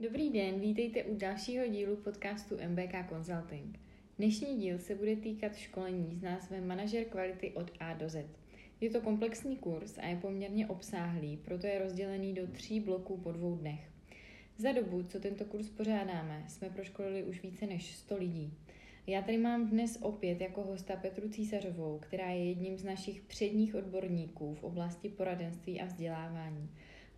Dobrý 0.00 0.30
den, 0.30 0.60
vítejte 0.60 1.04
u 1.04 1.16
dalšího 1.16 1.66
dílu 1.66 1.96
podcastu 1.96 2.56
MBK 2.68 3.08
Consulting. 3.08 3.78
Dnešní 4.18 4.56
díl 4.56 4.78
se 4.78 4.94
bude 4.94 5.16
týkat 5.16 5.56
školení 5.56 6.16
s 6.16 6.22
názvem 6.22 6.66
Manažer 6.66 7.04
kvality 7.04 7.50
od 7.50 7.70
A 7.80 7.94
do 7.94 8.08
Z. 8.08 8.26
Je 8.80 8.90
to 8.90 9.00
komplexní 9.00 9.56
kurz 9.56 9.98
a 9.98 10.06
je 10.06 10.16
poměrně 10.16 10.66
obsáhlý, 10.66 11.36
proto 11.36 11.66
je 11.66 11.78
rozdělený 11.78 12.34
do 12.34 12.46
tří 12.46 12.80
bloků 12.80 13.16
po 13.16 13.32
dvou 13.32 13.56
dnech. 13.56 13.90
Za 14.58 14.72
dobu, 14.72 15.02
co 15.02 15.20
tento 15.20 15.44
kurz 15.44 15.68
pořádáme, 15.68 16.44
jsme 16.48 16.70
proškolili 16.70 17.22
už 17.22 17.42
více 17.42 17.66
než 17.66 17.96
100 17.96 18.16
lidí. 18.16 18.52
Já 19.06 19.22
tady 19.22 19.38
mám 19.38 19.68
dnes 19.68 19.98
opět 20.02 20.40
jako 20.40 20.62
hosta 20.62 20.96
Petru 20.96 21.28
Císařovou, 21.28 21.98
která 21.98 22.30
je 22.30 22.44
jedním 22.44 22.78
z 22.78 22.84
našich 22.84 23.20
předních 23.20 23.74
odborníků 23.74 24.54
v 24.54 24.64
oblasti 24.64 25.08
poradenství 25.08 25.80
a 25.80 25.84
vzdělávání. 25.84 26.68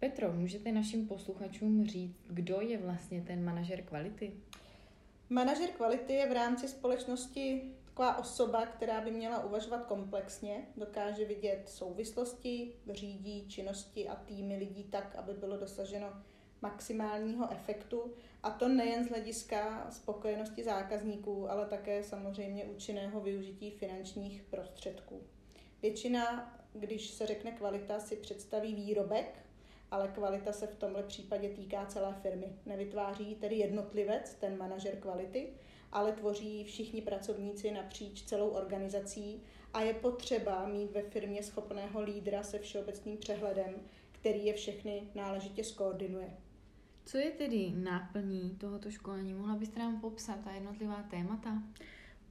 Petro, 0.00 0.32
můžete 0.32 0.72
našim 0.72 1.08
posluchačům 1.08 1.86
říct, 1.86 2.16
kdo 2.28 2.60
je 2.60 2.78
vlastně 2.78 3.22
ten 3.22 3.44
manažer 3.44 3.82
kvality? 3.82 4.32
Manažer 5.28 5.68
kvality 5.68 6.12
je 6.12 6.28
v 6.28 6.32
rámci 6.32 6.68
společnosti 6.68 7.62
taková 7.84 8.18
osoba, 8.18 8.66
která 8.66 9.00
by 9.00 9.10
měla 9.10 9.44
uvažovat 9.44 9.84
komplexně, 9.84 10.66
dokáže 10.76 11.24
vidět 11.24 11.68
souvislosti, 11.68 12.72
řídí 12.90 13.48
činnosti 13.48 14.08
a 14.08 14.16
týmy 14.16 14.56
lidí 14.56 14.84
tak, 14.84 15.16
aby 15.16 15.32
bylo 15.32 15.56
dosaženo 15.56 16.08
maximálního 16.62 17.52
efektu. 17.52 18.12
A 18.42 18.50
to 18.50 18.68
nejen 18.68 19.04
z 19.04 19.08
hlediska 19.08 19.86
spokojenosti 19.90 20.64
zákazníků, 20.64 21.50
ale 21.50 21.66
také 21.66 22.02
samozřejmě 22.02 22.64
účinného 22.64 23.20
využití 23.20 23.70
finančních 23.70 24.42
prostředků. 24.42 25.22
Většina, 25.82 26.56
když 26.72 27.10
se 27.10 27.26
řekne 27.26 27.52
kvalita, 27.52 28.00
si 28.00 28.16
představí 28.16 28.74
výrobek, 28.74 29.49
ale 29.90 30.08
kvalita 30.08 30.52
se 30.52 30.66
v 30.66 30.76
tomhle 30.76 31.02
případě 31.02 31.48
týká 31.48 31.86
celé 31.86 32.14
firmy. 32.22 32.52
Nevytváří 32.66 33.34
tedy 33.34 33.56
jednotlivec, 33.56 34.34
ten 34.34 34.58
manažer 34.58 34.96
kvality, 34.96 35.48
ale 35.92 36.12
tvoří 36.12 36.64
všichni 36.64 37.02
pracovníci 37.02 37.70
napříč 37.70 38.22
celou 38.22 38.48
organizací 38.48 39.42
a 39.74 39.80
je 39.80 39.94
potřeba 39.94 40.66
mít 40.66 40.92
ve 40.92 41.02
firmě 41.02 41.42
schopného 41.42 42.00
lídra 42.00 42.42
se 42.42 42.58
všeobecným 42.58 43.18
přehledem, 43.18 43.74
který 44.12 44.46
je 44.46 44.52
všechny 44.52 45.02
náležitě 45.14 45.64
skoordinuje. 45.64 46.36
Co 47.04 47.18
je 47.18 47.30
tedy 47.30 47.72
náplní 47.76 48.56
tohoto 48.60 48.90
školení? 48.90 49.34
Mohla 49.34 49.54
byste 49.56 49.78
nám 49.78 50.00
popsat 50.00 50.38
ta 50.44 50.50
jednotlivá 50.50 51.02
témata? 51.02 51.62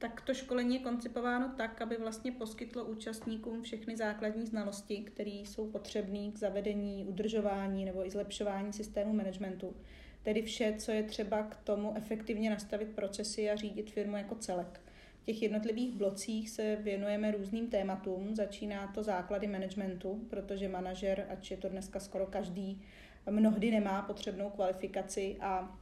Tak 0.00 0.20
to 0.20 0.34
školení 0.34 0.74
je 0.74 0.80
koncipováno 0.80 1.52
tak, 1.56 1.82
aby 1.82 1.96
vlastně 1.96 2.32
poskytlo 2.32 2.84
účastníkům 2.84 3.62
všechny 3.62 3.96
základní 3.96 4.46
znalosti, 4.46 4.98
které 4.98 5.30
jsou 5.30 5.70
potřebné 5.70 6.32
k 6.32 6.38
zavedení, 6.38 7.04
udržování 7.04 7.84
nebo 7.84 8.06
i 8.06 8.10
zlepšování 8.10 8.72
systému 8.72 9.12
managementu. 9.12 9.76
Tedy 10.22 10.42
vše, 10.42 10.74
co 10.78 10.92
je 10.92 11.02
třeba 11.02 11.42
k 11.42 11.56
tomu 11.56 11.96
efektivně 11.96 12.50
nastavit 12.50 12.88
procesy 12.88 13.50
a 13.50 13.56
řídit 13.56 13.90
firmu 13.90 14.16
jako 14.16 14.34
celek. 14.34 14.80
V 15.22 15.24
těch 15.24 15.42
jednotlivých 15.42 15.94
blocích 15.94 16.50
se 16.50 16.76
věnujeme 16.76 17.30
různým 17.30 17.70
tématům. 17.70 18.36
Začíná 18.36 18.86
to 18.86 19.02
základy 19.02 19.46
managementu, 19.46 20.26
protože 20.30 20.68
manažer, 20.68 21.26
ač 21.30 21.50
je 21.50 21.56
to 21.56 21.68
dneska 21.68 22.00
skoro 22.00 22.26
každý, 22.26 22.82
mnohdy 23.30 23.70
nemá 23.70 24.02
potřebnou 24.02 24.50
kvalifikaci 24.50 25.36
a 25.40 25.79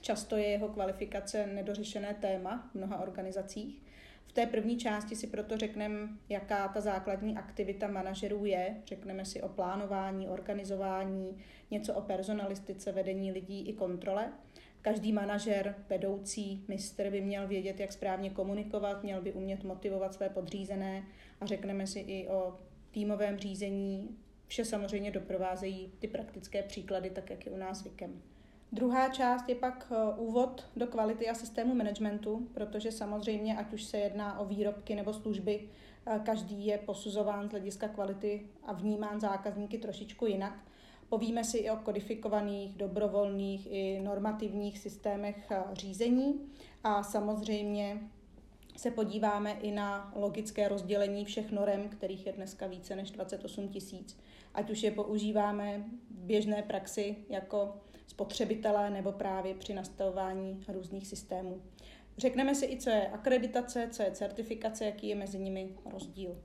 Často 0.00 0.36
je 0.36 0.46
jeho 0.46 0.68
kvalifikace 0.68 1.46
nedořešené 1.46 2.14
téma 2.14 2.68
v 2.72 2.74
mnoha 2.74 2.98
organizacích. 3.00 3.82
V 4.26 4.32
té 4.32 4.46
první 4.46 4.76
části 4.76 5.16
si 5.16 5.26
proto 5.26 5.56
řekneme, 5.56 6.08
jaká 6.28 6.68
ta 6.68 6.80
základní 6.80 7.36
aktivita 7.36 7.86
manažerů 7.86 8.44
je. 8.44 8.76
Řekneme 8.86 9.24
si 9.24 9.42
o 9.42 9.48
plánování, 9.48 10.28
organizování, 10.28 11.36
něco 11.70 11.94
o 11.94 12.00
personalistice, 12.00 12.92
vedení 12.92 13.32
lidí 13.32 13.68
i 13.68 13.72
kontrole. 13.72 14.32
Každý 14.82 15.12
manažer, 15.12 15.74
vedoucí, 15.88 16.64
mistr 16.68 17.10
by 17.10 17.20
měl 17.20 17.48
vědět, 17.48 17.80
jak 17.80 17.92
správně 17.92 18.30
komunikovat, 18.30 19.02
měl 19.02 19.22
by 19.22 19.32
umět 19.32 19.64
motivovat 19.64 20.14
své 20.14 20.28
podřízené 20.28 21.04
a 21.40 21.46
řekneme 21.46 21.86
si 21.86 21.98
i 21.98 22.28
o 22.28 22.56
týmovém 22.90 23.38
řízení. 23.38 24.16
Vše 24.46 24.64
samozřejmě 24.64 25.10
doprovázejí 25.10 25.92
ty 25.98 26.08
praktické 26.08 26.62
příklady, 26.62 27.10
tak 27.10 27.30
jak 27.30 27.46
je 27.46 27.52
u 27.52 27.56
nás 27.56 27.78
zvykem. 27.78 28.22
Druhá 28.72 29.08
část 29.08 29.48
je 29.48 29.54
pak 29.54 29.92
eh, 29.92 30.14
úvod 30.16 30.66
do 30.76 30.86
kvality 30.86 31.28
a 31.28 31.34
systému 31.34 31.74
managementu, 31.74 32.48
protože 32.54 32.92
samozřejmě, 32.92 33.56
ať 33.56 33.72
už 33.72 33.84
se 33.84 33.98
jedná 33.98 34.38
o 34.38 34.44
výrobky 34.44 34.94
nebo 34.94 35.12
služby, 35.12 35.68
eh, 36.06 36.20
každý 36.24 36.66
je 36.66 36.78
posuzován 36.78 37.48
z 37.48 37.50
hlediska 37.50 37.88
kvality 37.88 38.46
a 38.66 38.72
vnímán 38.72 39.20
zákazníky 39.20 39.78
trošičku 39.78 40.26
jinak. 40.26 40.64
Povíme 41.08 41.44
si 41.44 41.58
i 41.58 41.70
o 41.70 41.76
kodifikovaných, 41.76 42.76
dobrovolných 42.76 43.68
i 43.70 44.00
normativních 44.00 44.78
systémech 44.78 45.50
eh, 45.50 45.62
řízení 45.72 46.40
a 46.84 47.02
samozřejmě 47.02 48.00
se 48.76 48.90
podíváme 48.90 49.52
i 49.52 49.70
na 49.70 50.12
logické 50.16 50.68
rozdělení 50.68 51.24
všech 51.24 51.50
norem, 51.52 51.88
kterých 51.88 52.26
je 52.26 52.32
dneska 52.32 52.66
více 52.66 52.96
než 52.96 53.10
28 53.10 53.68
tisíc. 53.68 54.18
Ať 54.54 54.70
už 54.70 54.82
je 54.82 54.90
používáme 54.90 55.84
v 56.10 56.24
běžné 56.24 56.62
praxi 56.62 57.16
jako 57.28 57.74
spotřebitelé 58.08 58.90
nebo 58.90 59.12
právě 59.12 59.54
při 59.54 59.74
nastavování 59.74 60.64
různých 60.68 61.06
systémů. 61.06 61.62
Řekneme 62.18 62.54
si 62.54 62.66
i, 62.66 62.76
co 62.76 62.90
je 62.90 63.08
akreditace, 63.08 63.88
co 63.92 64.02
je 64.02 64.10
certifikace, 64.10 64.84
jaký 64.84 65.08
je 65.08 65.14
mezi 65.14 65.38
nimi 65.38 65.68
rozdíl. 65.92 66.38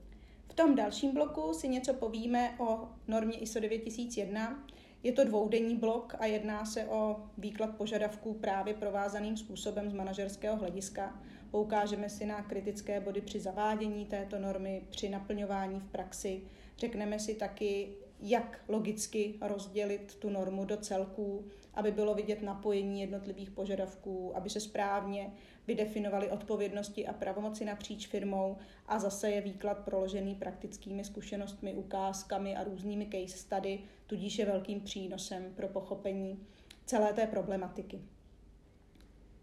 V 0.48 0.54
tom 0.54 0.74
dalším 0.74 1.14
bloku 1.14 1.54
si 1.54 1.68
něco 1.68 1.94
povíme 1.94 2.54
o 2.58 2.88
normě 3.08 3.38
ISO 3.38 3.60
9001. 3.60 4.66
Je 5.02 5.12
to 5.12 5.24
dvoudenní 5.24 5.76
blok 5.76 6.14
a 6.18 6.26
jedná 6.26 6.64
se 6.64 6.84
o 6.84 7.16
výklad 7.38 7.76
požadavků 7.76 8.34
právě 8.34 8.74
provázaným 8.74 9.36
způsobem 9.36 9.90
z 9.90 9.92
manažerského 9.92 10.56
hlediska. 10.56 11.22
Poukážeme 11.50 12.08
si 12.08 12.26
na 12.26 12.42
kritické 12.42 13.00
body 13.00 13.20
při 13.20 13.40
zavádění 13.40 14.06
této 14.06 14.38
normy, 14.38 14.82
při 14.90 15.08
naplňování 15.08 15.80
v 15.80 15.90
praxi. 15.90 16.42
Řekneme 16.78 17.18
si 17.18 17.34
taky, 17.34 17.88
jak 18.20 18.64
logicky 18.68 19.34
rozdělit 19.40 20.14
tu 20.14 20.30
normu 20.30 20.64
do 20.64 20.76
celků, 20.76 21.44
aby 21.74 21.90
bylo 21.90 22.14
vidět 22.14 22.42
napojení 22.42 23.00
jednotlivých 23.00 23.50
požadavků, 23.50 24.36
aby 24.36 24.50
se 24.50 24.60
správně 24.60 25.32
vydefinovaly 25.66 26.30
odpovědnosti 26.30 27.06
a 27.06 27.12
pravomoci 27.12 27.64
napříč 27.64 28.06
firmou 28.06 28.56
a 28.86 28.98
zase 28.98 29.30
je 29.30 29.40
výklad 29.40 29.78
proložený 29.78 30.34
praktickými 30.34 31.04
zkušenostmi, 31.04 31.74
ukázkami 31.74 32.56
a 32.56 32.64
různými 32.64 33.06
case 33.06 33.38
study, 33.38 33.80
tudíž 34.06 34.38
je 34.38 34.46
velkým 34.46 34.80
přínosem 34.80 35.52
pro 35.56 35.68
pochopení 35.68 36.46
celé 36.86 37.12
té 37.12 37.26
problematiky. 37.26 38.00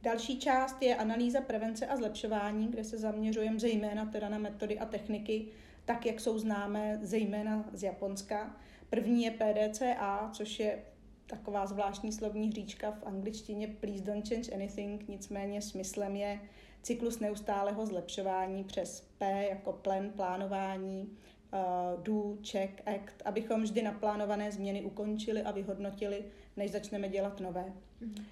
Další 0.03 0.39
část 0.39 0.81
je 0.81 0.95
analýza 0.95 1.41
prevence 1.41 1.87
a 1.87 1.97
zlepšování, 1.97 2.67
kde 2.67 2.83
se 2.83 2.97
zaměřujeme 2.97 3.59
zejména 3.59 4.05
teda 4.05 4.29
na 4.29 4.37
metody 4.37 4.79
a 4.79 4.85
techniky, 4.85 5.47
tak 5.93 6.05
jak 6.05 6.19
jsou 6.19 6.39
známé 6.39 6.99
zejména 7.01 7.65
z 7.73 7.83
Japonska. 7.83 8.55
První 8.89 9.23
je 9.23 9.31
PDCA, 9.31 10.29
což 10.33 10.59
je 10.59 10.79
taková 11.27 11.65
zvláštní 11.65 12.11
slovní 12.11 12.47
hříčka 12.47 12.91
v 12.91 13.03
angličtině 13.03 13.67
Please 13.67 14.03
don't 14.03 14.29
change 14.29 14.51
anything, 14.51 15.07
nicméně 15.07 15.61
smyslem 15.61 16.15
je 16.15 16.39
cyklus 16.81 17.19
neustálého 17.19 17.85
zlepšování 17.85 18.63
přes 18.63 19.01
P 19.17 19.47
jako 19.49 19.73
plan, 19.73 20.09
plánování, 20.09 21.17
uh, 21.53 22.03
do, 22.03 22.37
check, 22.51 22.81
act, 22.85 23.15
abychom 23.25 23.63
vždy 23.63 23.81
naplánované 23.81 24.51
změny 24.51 24.81
ukončili 24.81 25.41
a 25.41 25.51
vyhodnotili, 25.51 26.25
než 26.57 26.71
začneme 26.71 27.09
dělat 27.09 27.39
nové. 27.39 27.73
Mm-hmm. 28.01 28.23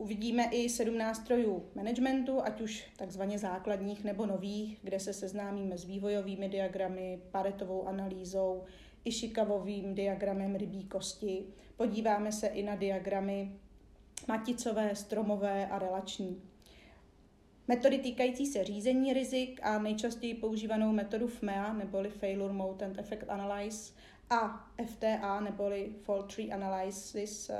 Uvidíme 0.00 0.44
i 0.44 0.68
sedm 0.68 0.98
nástrojů 0.98 1.64
managementu, 1.74 2.42
ať 2.42 2.60
už 2.60 2.84
takzvaně 2.96 3.38
základních 3.38 4.04
nebo 4.04 4.26
nových, 4.26 4.78
kde 4.82 5.00
se 5.00 5.12
seznámíme 5.12 5.78
s 5.78 5.84
vývojovými 5.84 6.48
diagramy, 6.48 7.20
paretovou 7.30 7.88
analýzou, 7.88 8.64
i 9.04 9.12
šikavovým 9.12 9.94
diagramem 9.94 10.54
rybí 10.54 10.84
kosti. 10.84 11.44
Podíváme 11.76 12.32
se 12.32 12.46
i 12.46 12.62
na 12.62 12.76
diagramy 12.76 13.52
maticové, 14.28 14.94
stromové 14.94 15.66
a 15.66 15.78
relační. 15.78 16.42
Metody 17.68 17.98
týkající 17.98 18.46
se 18.46 18.64
řízení 18.64 19.12
rizik 19.12 19.60
a 19.62 19.78
nejčastěji 19.78 20.34
používanou 20.34 20.92
metodu 20.92 21.26
FMEA 21.28 21.72
neboli 21.72 22.10
Failure 22.10 22.52
Mode 22.52 22.86
and 22.86 22.98
Effect 22.98 23.28
Analyze 23.28 23.92
a 24.30 24.68
FTA 24.86 25.40
neboli 25.40 25.94
Fault 26.02 26.34
Tree 26.34 26.52
Analysis, 26.52 27.50
eh, 27.50 27.56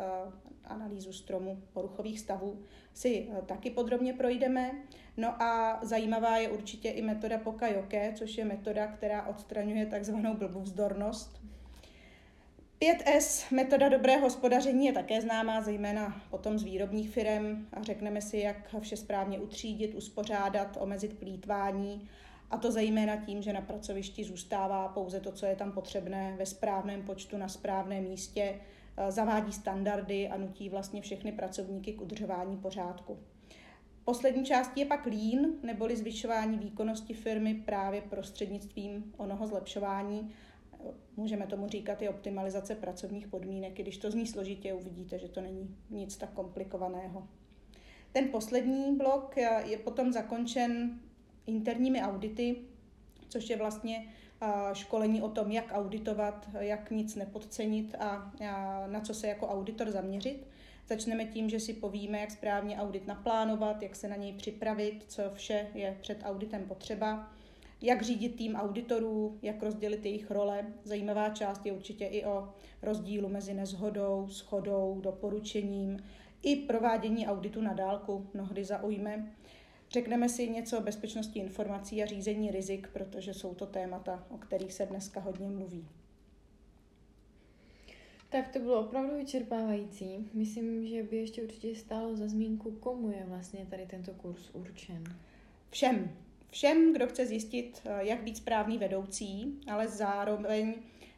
analýzu 0.64 1.12
stromu 1.12 1.62
poruchových 1.72 2.20
stavů, 2.20 2.62
si 2.94 3.28
eh, 3.30 3.42
taky 3.42 3.70
podrobně 3.70 4.12
projdeme. 4.12 4.70
No 5.16 5.42
a 5.42 5.80
zajímavá 5.82 6.36
je 6.36 6.48
určitě 6.48 6.90
i 6.90 7.02
metoda 7.02 7.38
Pokajoke, 7.38 8.12
což 8.16 8.38
je 8.38 8.44
metoda, 8.44 8.86
která 8.86 9.26
odstraňuje 9.26 9.86
takzvanou 9.86 10.34
blbovzdornost. 10.34 11.40
5S, 12.80 13.54
metoda 13.54 13.88
dobrého 13.88 14.20
hospodaření, 14.20 14.86
je 14.86 14.92
také 14.92 15.20
známá, 15.20 15.60
zejména 15.60 16.22
potom 16.30 16.58
z 16.58 16.62
výrobních 16.62 17.10
firm 17.10 17.66
a 17.72 17.82
řekneme 17.82 18.22
si, 18.22 18.38
jak 18.38 18.74
vše 18.80 18.96
správně 18.96 19.38
utřídit, 19.38 19.94
uspořádat, 19.94 20.76
omezit 20.80 21.18
plítvání 21.18 22.08
a 22.50 22.56
to 22.56 22.72
zejména 22.72 23.16
tím, 23.16 23.42
že 23.42 23.52
na 23.52 23.60
pracovišti 23.60 24.24
zůstává 24.24 24.88
pouze 24.88 25.20
to, 25.20 25.32
co 25.32 25.46
je 25.46 25.56
tam 25.56 25.72
potřebné 25.72 26.34
ve 26.38 26.46
správném 26.46 27.02
počtu 27.02 27.36
na 27.36 27.48
správném 27.48 28.04
místě. 28.04 28.60
zavádí 29.08 29.52
standardy 29.52 30.28
a 30.28 30.36
nutí 30.36 30.68
vlastně 30.68 31.02
všechny 31.02 31.32
pracovníky 31.32 31.92
k 31.92 32.00
udržování 32.00 32.56
pořádku. 32.56 33.18
Poslední 34.04 34.44
částí 34.44 34.80
je 34.80 34.86
pak 34.86 35.06
lean, 35.06 35.50
neboli 35.62 35.96
zvyšování 35.96 36.58
výkonnosti 36.58 37.14
firmy 37.14 37.54
právě 37.54 38.02
prostřednictvím 38.02 39.12
onoho 39.16 39.46
zlepšování. 39.46 40.30
Můžeme 41.16 41.46
tomu 41.46 41.68
říkat 41.68 42.02
i 42.02 42.08
optimalizace 42.08 42.74
pracovních 42.74 43.28
podmínek, 43.28 43.78
i 43.78 43.82
když 43.82 43.96
to 43.98 44.10
zní 44.10 44.26
složitě, 44.26 44.74
uvidíte, 44.74 45.18
že 45.18 45.28
to 45.28 45.40
není 45.40 45.76
nic 45.90 46.16
tak 46.16 46.30
komplikovaného. 46.30 47.28
Ten 48.12 48.28
poslední 48.28 48.96
blok 48.96 49.36
je 49.64 49.78
potom 49.84 50.12
zakončen 50.12 51.00
interními 51.46 52.02
audity, 52.02 52.56
což 53.28 53.50
je 53.50 53.56
vlastně 53.56 54.06
školení 54.72 55.22
o 55.22 55.28
tom, 55.28 55.50
jak 55.50 55.72
auditovat, 55.72 56.48
jak 56.58 56.90
nic 56.90 57.16
nepodcenit 57.16 57.94
a 57.98 58.32
na 58.86 59.00
co 59.00 59.14
se 59.14 59.26
jako 59.26 59.48
auditor 59.48 59.90
zaměřit. 59.90 60.46
Začneme 60.88 61.24
tím, 61.24 61.50
že 61.50 61.60
si 61.60 61.72
povíme, 61.72 62.20
jak 62.20 62.30
správně 62.30 62.76
audit 62.76 63.06
naplánovat, 63.06 63.82
jak 63.82 63.96
se 63.96 64.08
na 64.08 64.16
něj 64.16 64.32
připravit, 64.32 65.04
co 65.08 65.22
vše 65.34 65.66
je 65.74 65.98
před 66.00 66.18
auditem 66.24 66.64
potřeba, 66.68 67.32
jak 67.80 68.02
řídit 68.02 68.36
tým 68.36 68.54
auditorů, 68.54 69.38
jak 69.42 69.62
rozdělit 69.62 70.04
jejich 70.04 70.30
role. 70.30 70.66
Zajímavá 70.84 71.30
část 71.30 71.66
je 71.66 71.72
určitě 71.72 72.06
i 72.06 72.24
o 72.24 72.48
rozdílu 72.82 73.28
mezi 73.28 73.54
nezhodou, 73.54 74.28
schodou, 74.28 75.00
doporučením, 75.00 76.04
i 76.42 76.56
provádění 76.56 77.26
auditu 77.26 77.60
na 77.60 77.72
dálku 77.72 78.26
mnohdy 78.34 78.64
zaujme. 78.64 79.32
Řekneme 79.90 80.28
si 80.28 80.48
něco 80.48 80.78
o 80.78 80.82
bezpečnosti 80.82 81.38
informací 81.38 82.02
a 82.02 82.06
řízení 82.06 82.50
rizik, 82.50 82.88
protože 82.92 83.34
jsou 83.34 83.54
to 83.54 83.66
témata, 83.66 84.26
o 84.30 84.38
kterých 84.38 84.72
se 84.72 84.86
dneska 84.86 85.20
hodně 85.20 85.50
mluví. 85.50 85.88
Tak 88.28 88.48
to 88.48 88.58
bylo 88.58 88.80
opravdu 88.80 89.16
vyčerpávající. 89.16 90.28
Myslím, 90.34 90.86
že 90.86 91.02
by 91.02 91.16
ještě 91.16 91.42
určitě 91.42 91.74
stálo 91.74 92.16
za 92.16 92.28
zmínku, 92.28 92.70
komu 92.70 93.10
je 93.10 93.24
vlastně 93.26 93.66
tady 93.70 93.86
tento 93.86 94.14
kurz 94.14 94.50
určen. 94.52 95.04
Všem. 95.70 96.10
Všem, 96.50 96.92
kdo 96.92 97.06
chce 97.06 97.26
zjistit, 97.26 97.80
eh, 97.84 98.06
jak 98.06 98.22
být 98.22 98.36
správný 98.36 98.78
vedoucí, 98.78 99.60
ale 99.66 99.88
zároveň 99.88 100.74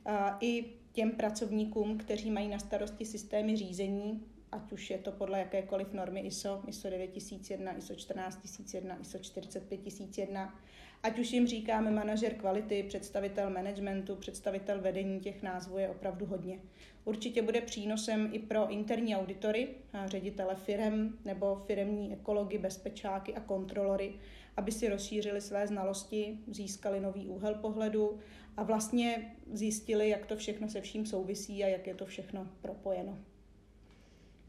eh, 0.06 0.12
i 0.40 0.64
těm 0.92 1.10
pracovníkům, 1.10 1.98
kteří 1.98 2.30
mají 2.30 2.48
na 2.48 2.58
starosti 2.58 3.04
systémy 3.04 3.56
řízení, 3.56 4.22
ať 4.52 4.72
už 4.72 4.90
je 4.90 4.99
to 4.99 5.12
podle 5.12 5.38
jakékoliv 5.38 5.93
normy 5.93 6.20
ISO, 6.20 6.62
ISO 6.66 6.90
9001, 6.90 7.76
ISO 7.78 7.94
14001, 7.94 9.00
ISO 9.00 9.19
45001, 9.19 10.58
ať 11.02 11.19
už 11.19 11.32
jim 11.32 11.46
říkáme 11.46 11.90
manažer 11.90 12.34
kvality, 12.34 12.82
představitel 12.88 13.50
managementu, 13.50 14.16
představitel 14.16 14.81
vedení, 14.81 15.20
těch 15.20 15.43
názvů 15.43 15.78
je 15.78 15.88
opravdu 15.88 16.26
hodně. 16.26 16.58
Určitě 17.04 17.43
bude 17.43 17.60
přínosem 17.60 18.31
i 18.32 18.38
pro 18.38 18.69
interní 18.69 19.16
auditory, 19.16 19.69
ředitele 20.04 20.55
firem 20.55 21.19
nebo 21.25 21.62
firemní 21.66 22.12
ekology, 22.12 22.58
bezpečáky 22.58 23.34
a 23.34 23.40
kontrolory, 23.40 24.14
aby 24.56 24.72
si 24.72 24.88
rozšířili 24.88 25.40
své 25.40 25.66
znalosti, 25.66 26.38
získali 26.46 27.00
nový 27.00 27.28
úhel 27.28 27.55
pohledu 27.55 28.19
a 28.56 28.62
vlastně 28.62 29.37
zjistili, 29.52 30.08
jak 30.08 30.26
to 30.26 30.37
všechno 30.37 30.69
se 30.69 30.81
vším 30.81 31.06
souvisí 31.06 31.64
a 31.64 31.69
jak 31.69 31.87
je 31.87 31.94
to 31.94 32.06
všechno 32.06 32.46
propojeno. 32.60 33.31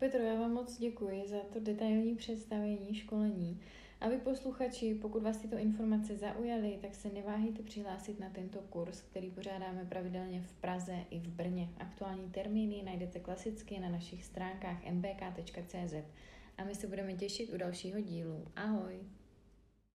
Petro, 0.04 0.24
já 0.24 0.36
vám 0.36 0.54
moc 0.54 0.78
děkuji 0.78 1.28
za 1.28 1.40
to 1.40 1.60
detailní 1.60 2.16
představení 2.16 2.96
školení. 2.96 3.60
A 4.02 4.10
vy 4.10 4.18
posluchači, 4.18 4.96
pokud 4.96 5.24
vás 5.24 5.38
tyto 5.38 5.58
informace 5.58 6.18
zaujaly, 6.18 6.78
tak 6.82 6.96
se 6.96 7.10
neváhejte 7.10 7.64
přihlásit 7.64 8.20
na 8.20 8.30
tento 8.30 8.62
kurz, 8.62 9.02
který 9.02 9.32
pořádáme 9.32 9.86
pravidelně 9.86 10.42
v 10.42 10.54
Praze 10.54 10.96
i 11.10 11.20
v 11.20 11.28
Brně. 11.28 11.70
Aktuální 11.78 12.30
termíny 12.30 12.84
najdete 12.86 13.20
klasicky 13.20 13.80
na 13.80 13.90
našich 13.90 14.26
stránkách 14.26 14.78
mbk.cz 14.92 15.94
a 16.58 16.64
my 16.64 16.76
se 16.76 16.88
budeme 16.88 17.14
těšit 17.14 17.54
u 17.54 17.58
dalšího 17.58 18.02
dílu. 18.02 18.46
Ahoj! 18.56 19.00